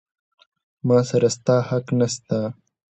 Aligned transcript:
ما 0.87 0.99
سره 1.09 1.27
ستا 1.35 1.55
حق 1.69 1.85
نسته. 1.99 2.39